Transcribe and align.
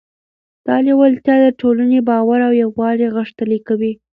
دا 0.67 0.75
لیوالتیا 0.87 1.35
د 1.41 1.47
ټولنې 1.61 1.99
باور 2.09 2.39
او 2.47 2.53
یووالی 2.63 3.07
غښتلی 3.15 3.59
کوي. 3.67 3.93